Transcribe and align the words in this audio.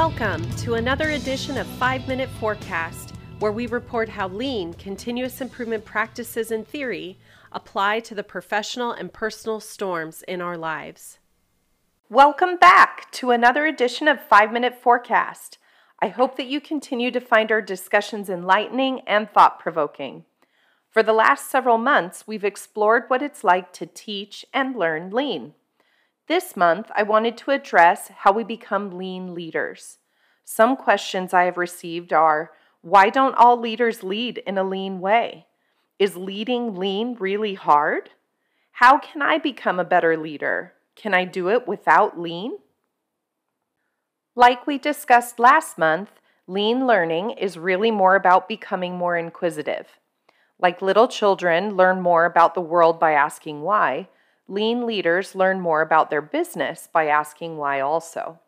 Welcome 0.00 0.46
to 0.56 0.74
another 0.74 1.08
edition 1.08 1.56
of 1.56 1.66
5 1.66 2.06
Minute 2.06 2.28
Forecast, 2.38 3.14
where 3.38 3.50
we 3.50 3.66
report 3.66 4.10
how 4.10 4.28
lean 4.28 4.74
continuous 4.74 5.40
improvement 5.40 5.86
practices 5.86 6.50
and 6.50 6.68
theory 6.68 7.18
apply 7.50 8.00
to 8.00 8.14
the 8.14 8.22
professional 8.22 8.92
and 8.92 9.10
personal 9.10 9.58
storms 9.58 10.22
in 10.28 10.42
our 10.42 10.58
lives. 10.58 11.18
Welcome 12.10 12.58
back 12.58 13.10
to 13.12 13.30
another 13.30 13.64
edition 13.64 14.06
of 14.06 14.20
5 14.20 14.52
Minute 14.52 14.78
Forecast. 14.78 15.56
I 16.02 16.08
hope 16.08 16.36
that 16.36 16.46
you 16.46 16.60
continue 16.60 17.10
to 17.10 17.18
find 17.18 17.50
our 17.50 17.62
discussions 17.62 18.28
enlightening 18.28 19.00
and 19.06 19.30
thought 19.30 19.58
provoking. 19.58 20.26
For 20.90 21.02
the 21.02 21.14
last 21.14 21.50
several 21.50 21.78
months, 21.78 22.26
we've 22.26 22.44
explored 22.44 23.04
what 23.08 23.22
it's 23.22 23.42
like 23.42 23.72
to 23.72 23.86
teach 23.86 24.44
and 24.52 24.76
learn 24.76 25.08
lean. 25.08 25.54
This 26.28 26.56
month, 26.56 26.90
I 26.96 27.04
wanted 27.04 27.36
to 27.38 27.52
address 27.52 28.08
how 28.08 28.32
we 28.32 28.42
become 28.42 28.98
lean 28.98 29.32
leaders. 29.32 29.98
Some 30.44 30.76
questions 30.76 31.32
I 31.32 31.44
have 31.44 31.56
received 31.56 32.12
are 32.12 32.50
why 32.80 33.10
don't 33.10 33.34
all 33.36 33.58
leaders 33.58 34.02
lead 34.02 34.38
in 34.38 34.58
a 34.58 34.64
lean 34.64 35.00
way? 35.00 35.46
Is 35.98 36.16
leading 36.16 36.74
lean 36.74 37.16
really 37.18 37.54
hard? 37.54 38.10
How 38.72 38.98
can 38.98 39.22
I 39.22 39.38
become 39.38 39.78
a 39.78 39.84
better 39.84 40.16
leader? 40.16 40.74
Can 40.96 41.14
I 41.14 41.24
do 41.24 41.48
it 41.48 41.66
without 41.66 42.18
lean? 42.18 42.58
Like 44.34 44.66
we 44.66 44.78
discussed 44.78 45.38
last 45.38 45.78
month, 45.78 46.10
lean 46.46 46.86
learning 46.86 47.30
is 47.30 47.56
really 47.56 47.90
more 47.90 48.16
about 48.16 48.48
becoming 48.48 48.96
more 48.96 49.16
inquisitive. 49.16 49.86
Like 50.58 50.82
little 50.82 51.08
children 51.08 51.76
learn 51.76 52.00
more 52.00 52.24
about 52.24 52.54
the 52.54 52.60
world 52.60 52.98
by 52.98 53.12
asking 53.12 53.62
why, 53.62 54.08
Lean 54.48 54.86
leaders 54.86 55.34
learn 55.34 55.60
more 55.60 55.82
about 55.82 56.08
their 56.08 56.22
business 56.22 56.88
by 56.92 57.06
asking 57.06 57.56
why 57.56 57.80
also. 57.80 58.38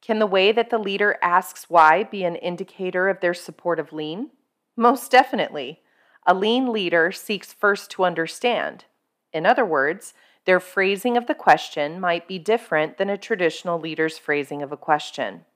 Can 0.00 0.18
the 0.18 0.26
way 0.26 0.52
that 0.52 0.70
the 0.70 0.78
leader 0.78 1.16
asks 1.22 1.68
why 1.68 2.04
be 2.04 2.24
an 2.24 2.36
indicator 2.36 3.08
of 3.08 3.20
their 3.20 3.34
support 3.34 3.80
of 3.80 3.92
lean? 3.92 4.30
Most 4.76 5.10
definitely. 5.10 5.80
A 6.26 6.34
lean 6.34 6.72
leader 6.72 7.10
seeks 7.10 7.52
first 7.52 7.90
to 7.92 8.04
understand. 8.04 8.84
In 9.32 9.44
other 9.44 9.64
words, 9.64 10.14
their 10.44 10.60
phrasing 10.60 11.16
of 11.16 11.26
the 11.26 11.34
question 11.34 11.98
might 11.98 12.28
be 12.28 12.38
different 12.38 12.98
than 12.98 13.10
a 13.10 13.18
traditional 13.18 13.80
leader's 13.80 14.18
phrasing 14.18 14.62
of 14.62 14.70
a 14.70 14.76
question. 14.76 15.46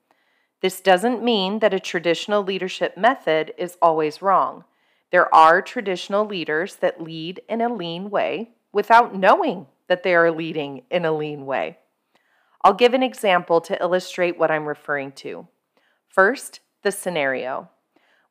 This 0.61 0.81
doesn't 0.81 1.23
mean 1.23 1.59
that 1.59 1.73
a 1.73 1.79
traditional 1.79 2.43
leadership 2.43 2.97
method 2.97 3.53
is 3.57 3.77
always 3.81 4.21
wrong. 4.21 4.65
There 5.11 5.33
are 5.33 5.61
traditional 5.61 6.25
leaders 6.25 6.75
that 6.77 7.01
lead 7.01 7.41
in 7.47 7.61
a 7.61 7.73
lean 7.73 8.09
way 8.09 8.49
without 8.71 9.15
knowing 9.15 9.67
that 9.87 10.03
they 10.03 10.13
are 10.15 10.31
leading 10.31 10.83
in 10.89 11.05
a 11.05 11.11
lean 11.11 11.45
way. 11.45 11.77
I'll 12.63 12.73
give 12.73 12.93
an 12.93 13.03
example 13.03 13.61
to 13.61 13.81
illustrate 13.81 14.37
what 14.37 14.51
I'm 14.51 14.67
referring 14.67 15.13
to. 15.13 15.47
First, 16.07 16.59
the 16.83 16.91
scenario. 16.91 17.69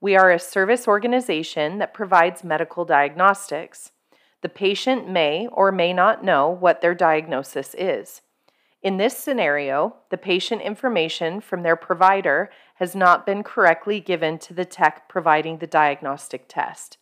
We 0.00 0.16
are 0.16 0.30
a 0.30 0.38
service 0.38 0.86
organization 0.86 1.78
that 1.78 1.94
provides 1.94 2.44
medical 2.44 2.84
diagnostics. 2.84 3.90
The 4.42 4.48
patient 4.48 5.08
may 5.08 5.48
or 5.50 5.72
may 5.72 5.92
not 5.92 6.22
know 6.22 6.48
what 6.48 6.80
their 6.80 6.94
diagnosis 6.94 7.74
is. 7.76 8.22
In 8.80 8.96
this 8.96 9.16
scenario, 9.16 9.96
the 10.10 10.18
patient 10.18 10.62
information 10.62 11.40
from 11.40 11.62
their 11.62 11.74
provider 11.74 12.50
has 12.76 12.94
not 12.94 13.26
been 13.26 13.42
correctly 13.42 13.98
given 13.98 14.38
to 14.38 14.54
the 14.54 14.64
tech 14.64 15.08
providing 15.08 15.58
the 15.58 15.66
diagnostic 15.66 16.44
test. 16.46 16.96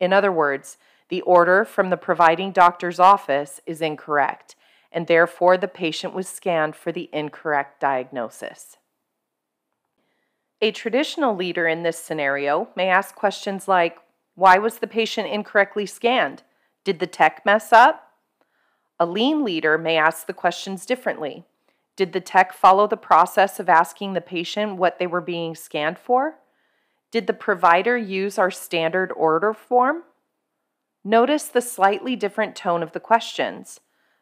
In 0.00 0.12
other 0.12 0.32
words, 0.32 0.76
the 1.10 1.20
order 1.22 1.64
from 1.64 1.90
the 1.90 1.96
providing 1.96 2.52
doctor's 2.52 2.98
office 2.98 3.60
is 3.66 3.82
incorrect, 3.82 4.56
and 4.90 5.06
therefore 5.06 5.58
the 5.58 5.68
patient 5.68 6.14
was 6.14 6.28
scanned 6.28 6.74
for 6.74 6.92
the 6.92 7.10
incorrect 7.12 7.80
diagnosis. 7.80 8.78
A 10.62 10.70
traditional 10.70 11.34
leader 11.34 11.66
in 11.66 11.82
this 11.82 11.98
scenario 11.98 12.68
may 12.76 12.88
ask 12.88 13.14
questions 13.14 13.66
like 13.66 13.98
Why 14.34 14.58
was 14.58 14.78
the 14.78 14.86
patient 14.86 15.28
incorrectly 15.28 15.84
scanned? 15.86 16.42
Did 16.84 17.00
the 17.00 17.06
tech 17.06 17.44
mess 17.44 17.72
up? 17.72 18.12
A 18.98 19.06
lean 19.06 19.44
leader 19.44 19.78
may 19.78 19.96
ask 19.96 20.26
the 20.26 20.32
questions 20.32 20.86
differently. 20.86 21.44
Did 21.96 22.12
the 22.12 22.20
tech 22.20 22.52
follow 22.52 22.86
the 22.86 22.96
process 22.96 23.58
of 23.58 23.68
asking 23.68 24.12
the 24.12 24.20
patient 24.20 24.76
what 24.76 24.98
they 24.98 25.06
were 25.06 25.20
being 25.20 25.54
scanned 25.54 25.98
for? 25.98 26.36
Did 27.10 27.26
the 27.26 27.32
provider 27.32 27.96
use 27.96 28.38
our 28.38 28.50
standard 28.50 29.12
order 29.16 29.52
form? 29.52 30.04
Notice 31.04 31.44
the 31.44 31.62
slightly 31.62 32.14
different 32.14 32.54
tone 32.54 32.82
of 32.82 32.92
the 32.92 33.00
questions. 33.00 33.80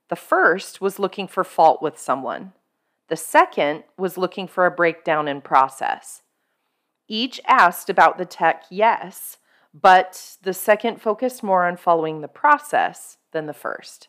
The 0.08 0.16
first 0.16 0.80
was 0.80 0.98
looking 0.98 1.26
for 1.26 1.44
fault 1.44 1.82
with 1.82 1.98
someone. 1.98 2.52
The 3.08 3.16
second 3.16 3.84
was 3.96 4.16
looking 4.16 4.46
for 4.46 4.64
a 4.64 4.70
breakdown 4.70 5.28
in 5.28 5.40
process. 5.40 6.22
Each 7.08 7.40
asked 7.46 7.88
about 7.90 8.18
the 8.18 8.26
tech, 8.26 8.64
yes, 8.70 9.38
but 9.74 10.36
the 10.42 10.54
second 10.54 11.00
focused 11.00 11.42
more 11.42 11.64
on 11.64 11.76
following 11.76 12.20
the 12.20 12.28
process 12.28 13.16
than 13.32 13.46
the 13.46 13.54
first. 13.54 14.08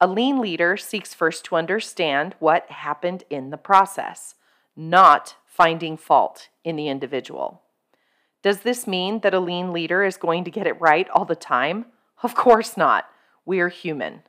A 0.00 0.06
lean 0.06 0.40
leader 0.40 0.76
seeks 0.76 1.14
first 1.14 1.44
to 1.46 1.56
understand 1.56 2.34
what 2.38 2.70
happened 2.70 3.24
in 3.30 3.50
the 3.50 3.56
process, 3.56 4.34
not 4.76 5.36
finding 5.46 5.96
fault 5.96 6.48
in 6.64 6.76
the 6.76 6.88
individual. 6.88 7.62
Does 8.42 8.60
this 8.60 8.86
mean 8.86 9.20
that 9.20 9.34
a 9.34 9.40
lean 9.40 9.72
leader 9.72 10.02
is 10.02 10.16
going 10.16 10.44
to 10.44 10.50
get 10.50 10.66
it 10.66 10.80
right 10.80 11.08
all 11.10 11.24
the 11.24 11.36
time? 11.36 11.86
Of 12.22 12.34
course 12.34 12.76
not. 12.76 13.06
We 13.44 13.60
are 13.60 13.68
human. 13.68 14.22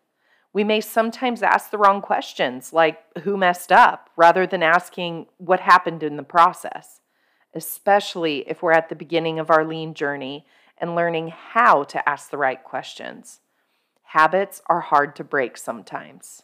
We 0.54 0.64
may 0.64 0.82
sometimes 0.82 1.42
ask 1.42 1.72
the 1.72 1.80
wrong 1.80 2.00
questions, 2.02 2.74
like 2.74 3.00
who 3.24 3.38
messed 3.38 3.72
up, 3.72 4.12
rather 4.16 4.46
than 4.46 4.62
asking 4.62 5.26
what 5.38 5.62
happened 5.62 6.04
in 6.04 6.16
the 6.16 6.24
process, 6.24 7.02
especially 7.56 8.48
if 8.48 8.62
we're 8.62 8.72
at 8.72 8.90
the 8.90 8.96
beginning 8.96 9.40
of 9.40 9.50
our 9.50 9.66
lean 9.66 9.96
journey 9.96 10.46
and 10.78 10.96
learning 10.96 11.30
how 11.30 11.84
to 11.84 12.08
ask 12.08 12.30
the 12.30 12.38
right 12.38 12.64
questions. 12.64 13.40
Habits 14.04 14.62
are 14.68 14.82
hard 14.82 15.16
to 15.16 15.24
break 15.24 15.58
sometimes. 15.58 16.44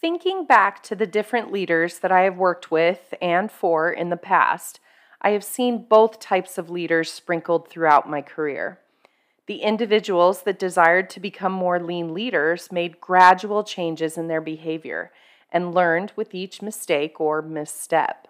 Thinking 0.00 0.44
back 0.44 0.82
to 0.82 0.96
the 0.96 1.06
different 1.06 1.52
leaders 1.52 2.00
that 2.00 2.10
I 2.10 2.22
have 2.22 2.36
worked 2.36 2.72
with 2.72 3.14
and 3.22 3.52
for 3.52 3.92
in 3.92 4.10
the 4.10 4.16
past, 4.16 4.80
I 5.24 5.30
have 5.30 5.42
seen 5.42 5.86
both 5.88 6.20
types 6.20 6.58
of 6.58 6.68
leaders 6.68 7.10
sprinkled 7.10 7.66
throughout 7.66 8.08
my 8.08 8.20
career. 8.20 8.78
The 9.46 9.62
individuals 9.62 10.42
that 10.42 10.58
desired 10.58 11.08
to 11.10 11.20
become 11.20 11.52
more 11.52 11.80
lean 11.80 12.12
leaders 12.12 12.70
made 12.70 13.00
gradual 13.00 13.64
changes 13.64 14.18
in 14.18 14.28
their 14.28 14.42
behavior 14.42 15.12
and 15.50 15.74
learned 15.74 16.12
with 16.14 16.34
each 16.34 16.60
mistake 16.60 17.22
or 17.22 17.40
misstep. 17.40 18.28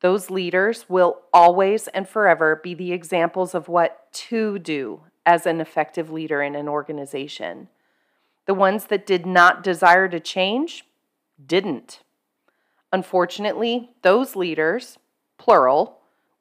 Those 0.00 0.28
leaders 0.28 0.86
will 0.88 1.20
always 1.32 1.86
and 1.88 2.08
forever 2.08 2.60
be 2.60 2.74
the 2.74 2.92
examples 2.92 3.54
of 3.54 3.68
what 3.68 4.12
to 4.12 4.58
do 4.58 5.02
as 5.24 5.46
an 5.46 5.60
effective 5.60 6.10
leader 6.10 6.42
in 6.42 6.56
an 6.56 6.68
organization. 6.68 7.68
The 8.46 8.54
ones 8.54 8.86
that 8.86 9.06
did 9.06 9.26
not 9.26 9.62
desire 9.62 10.08
to 10.08 10.18
change 10.18 10.84
didn't. 11.44 12.00
Unfortunately, 12.92 13.90
those 14.02 14.34
leaders, 14.34 14.98
plural, 15.38 15.95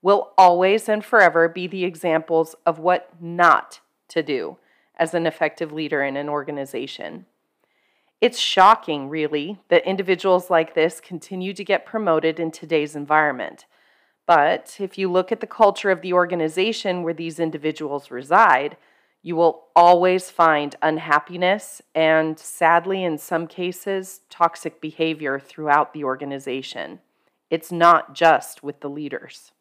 will 0.06 0.34
always 0.38 0.88
and 0.88 1.04
forever 1.04 1.50
be 1.50 1.66
the 1.66 1.84
examples 1.84 2.54
of 2.64 2.78
what 2.78 3.10
not 3.20 3.80
to 4.08 4.22
do 4.22 4.56
as 4.98 5.16
an 5.16 5.26
effective 5.26 5.72
leader 5.72 6.04
in 6.04 6.16
an 6.16 6.30
organization. 6.30 7.26
It's 8.22 8.38
shocking, 8.38 9.10
really, 9.10 9.58
that 9.70 9.84
individuals 9.84 10.52
like 10.52 10.76
this 10.76 11.02
continue 11.02 11.54
to 11.54 11.64
get 11.64 11.88
promoted 11.88 12.40
in 12.40 12.52
today's 12.52 12.96
environment. 12.96 13.66
But 14.28 14.78
if 14.80 14.96
you 14.96 15.12
look 15.12 15.32
at 15.32 15.40
the 15.40 15.48
culture 15.48 15.90
of 15.90 16.02
the 16.02 16.14
organization 16.14 17.02
where 17.02 17.16
these 17.16 17.40
individuals 17.40 18.12
reside, 18.12 18.78
you 19.24 19.36
will 19.36 19.64
always 19.76 20.30
find 20.30 20.76
unhappiness 20.84 21.82
and, 21.96 22.38
sadly, 22.38 23.04
in 23.04 23.18
some 23.18 23.48
cases, 23.48 24.22
toxic 24.30 24.80
behavior 24.80 25.40
throughout 25.40 25.94
the 25.94 26.04
organization. 26.04 27.00
It's 27.50 27.72
not 27.72 28.14
just 28.14 28.62
with 28.62 28.82
the 28.82 28.90
leaders. 28.90 29.52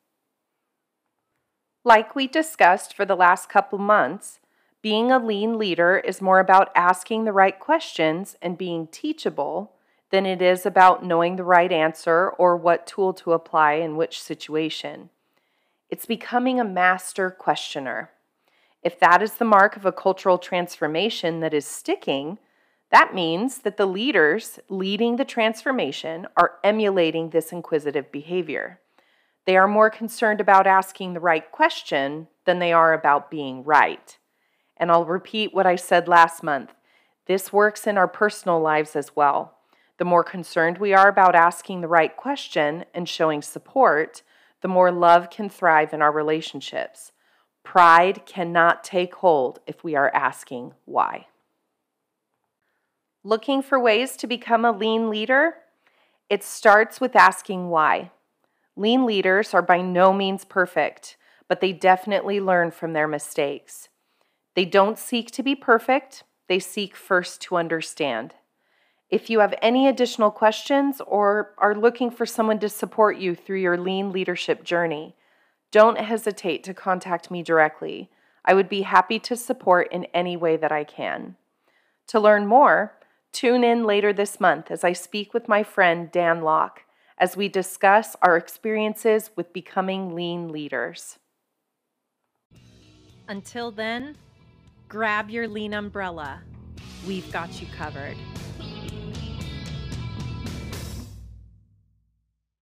Like 1.86 2.16
we 2.16 2.26
discussed 2.26 2.94
for 2.94 3.04
the 3.04 3.14
last 3.14 3.50
couple 3.50 3.78
months, 3.78 4.40
being 4.80 5.12
a 5.12 5.18
lean 5.18 5.58
leader 5.58 5.98
is 5.98 6.22
more 6.22 6.40
about 6.40 6.72
asking 6.74 7.24
the 7.24 7.32
right 7.32 7.58
questions 7.58 8.36
and 8.40 8.56
being 8.56 8.86
teachable 8.86 9.72
than 10.10 10.24
it 10.24 10.40
is 10.40 10.64
about 10.64 11.04
knowing 11.04 11.36
the 11.36 11.44
right 11.44 11.70
answer 11.70 12.30
or 12.30 12.56
what 12.56 12.86
tool 12.86 13.12
to 13.12 13.32
apply 13.32 13.74
in 13.74 13.96
which 13.96 14.22
situation. 14.22 15.10
It's 15.90 16.06
becoming 16.06 16.58
a 16.58 16.64
master 16.64 17.30
questioner. 17.30 18.10
If 18.82 18.98
that 19.00 19.20
is 19.20 19.34
the 19.34 19.44
mark 19.44 19.76
of 19.76 19.84
a 19.84 19.92
cultural 19.92 20.38
transformation 20.38 21.40
that 21.40 21.52
is 21.52 21.66
sticking, 21.66 22.38
that 22.90 23.14
means 23.14 23.58
that 23.58 23.76
the 23.76 23.86
leaders 23.86 24.58
leading 24.70 25.16
the 25.16 25.24
transformation 25.24 26.26
are 26.36 26.52
emulating 26.62 27.30
this 27.30 27.52
inquisitive 27.52 28.10
behavior. 28.10 28.80
They 29.46 29.56
are 29.56 29.68
more 29.68 29.90
concerned 29.90 30.40
about 30.40 30.66
asking 30.66 31.14
the 31.14 31.20
right 31.20 31.50
question 31.50 32.28
than 32.44 32.58
they 32.58 32.72
are 32.72 32.92
about 32.92 33.30
being 33.30 33.62
right. 33.64 34.16
And 34.76 34.90
I'll 34.90 35.04
repeat 35.04 35.54
what 35.54 35.66
I 35.66 35.76
said 35.76 36.08
last 36.08 36.42
month 36.42 36.74
this 37.26 37.52
works 37.52 37.86
in 37.86 37.96
our 37.96 38.08
personal 38.08 38.60
lives 38.60 38.94
as 38.94 39.16
well. 39.16 39.56
The 39.96 40.04
more 40.04 40.24
concerned 40.24 40.78
we 40.78 40.92
are 40.92 41.08
about 41.08 41.34
asking 41.34 41.80
the 41.80 41.88
right 41.88 42.14
question 42.14 42.84
and 42.92 43.08
showing 43.08 43.40
support, 43.40 44.22
the 44.60 44.68
more 44.68 44.90
love 44.90 45.30
can 45.30 45.48
thrive 45.48 45.94
in 45.94 46.02
our 46.02 46.12
relationships. 46.12 47.12
Pride 47.62 48.26
cannot 48.26 48.84
take 48.84 49.14
hold 49.16 49.60
if 49.66 49.82
we 49.82 49.94
are 49.94 50.10
asking 50.14 50.74
why. 50.84 51.28
Looking 53.22 53.62
for 53.62 53.80
ways 53.80 54.18
to 54.18 54.26
become 54.26 54.66
a 54.66 54.72
lean 54.72 55.08
leader? 55.08 55.54
It 56.28 56.44
starts 56.44 57.00
with 57.00 57.16
asking 57.16 57.70
why. 57.70 58.10
Lean 58.76 59.06
leaders 59.06 59.54
are 59.54 59.62
by 59.62 59.80
no 59.80 60.12
means 60.12 60.44
perfect, 60.44 61.16
but 61.48 61.60
they 61.60 61.72
definitely 61.72 62.40
learn 62.40 62.70
from 62.70 62.92
their 62.92 63.06
mistakes. 63.06 63.88
They 64.54 64.64
don't 64.64 64.98
seek 64.98 65.30
to 65.32 65.42
be 65.42 65.54
perfect, 65.54 66.24
they 66.48 66.58
seek 66.58 66.96
first 66.96 67.40
to 67.42 67.56
understand. 67.56 68.34
If 69.10 69.30
you 69.30 69.40
have 69.40 69.54
any 69.62 69.86
additional 69.86 70.30
questions 70.30 71.00
or 71.06 71.54
are 71.58 71.74
looking 71.74 72.10
for 72.10 72.26
someone 72.26 72.58
to 72.60 72.68
support 72.68 73.16
you 73.16 73.34
through 73.34 73.60
your 73.60 73.78
lean 73.78 74.10
leadership 74.10 74.64
journey, 74.64 75.14
don't 75.70 75.98
hesitate 75.98 76.64
to 76.64 76.74
contact 76.74 77.30
me 77.30 77.42
directly. 77.42 78.10
I 78.44 78.54
would 78.54 78.68
be 78.68 78.82
happy 78.82 79.18
to 79.20 79.36
support 79.36 79.92
in 79.92 80.06
any 80.06 80.36
way 80.36 80.56
that 80.56 80.72
I 80.72 80.84
can. 80.84 81.36
To 82.08 82.20
learn 82.20 82.46
more, 82.46 82.98
tune 83.32 83.62
in 83.64 83.84
later 83.84 84.12
this 84.12 84.40
month 84.40 84.70
as 84.70 84.84
I 84.84 84.92
speak 84.92 85.32
with 85.32 85.48
my 85.48 85.62
friend 85.62 86.10
Dan 86.10 86.42
Locke 86.42 86.83
as 87.18 87.36
we 87.36 87.48
discuss 87.48 88.16
our 88.22 88.36
experiences 88.36 89.30
with 89.36 89.52
becoming 89.52 90.14
lean 90.14 90.50
leaders. 90.50 91.18
Until 93.28 93.70
then, 93.70 94.16
grab 94.88 95.30
your 95.30 95.48
lean 95.48 95.74
umbrella. 95.74 96.42
We've 97.06 97.30
got 97.32 97.60
you 97.60 97.66
covered. 97.76 98.16